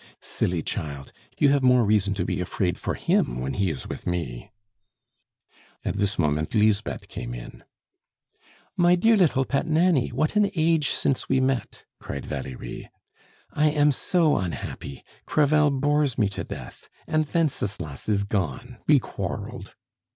"Silly 0.19 0.63
child! 0.63 1.11
you 1.37 1.49
have 1.49 1.61
more 1.61 1.83
reason 1.85 2.15
to 2.15 2.25
be 2.25 2.41
afraid 2.41 2.75
for 2.79 2.95
him 2.95 3.39
when 3.39 3.53
he 3.53 3.69
is 3.69 3.87
with 3.87 4.07
me." 4.07 4.49
At 5.85 5.97
this 5.97 6.17
moment 6.17 6.55
Lisbeth 6.55 7.07
came 7.07 7.35
in. 7.35 7.63
"My 8.75 8.95
dear 8.95 9.15
little 9.15 9.45
pet 9.45 9.67
Nanny, 9.67 10.07
what 10.09 10.35
an 10.35 10.49
age 10.55 10.89
since 10.89 11.29
we 11.29 11.39
met!" 11.39 11.85
cried 11.99 12.25
Valerie. 12.25 12.89
"I 13.51 13.69
am 13.69 13.91
so 13.91 14.37
unhappy! 14.37 15.03
Crevel 15.27 15.69
bores 15.69 16.17
me 16.17 16.29
to 16.29 16.43
death; 16.43 16.89
and 17.05 17.29
Wenceslas 17.31 18.09
is 18.09 18.23
gone 18.23 18.77
we 18.87 18.97
quarreled." 18.97 19.75